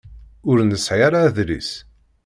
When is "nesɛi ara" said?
0.63-1.19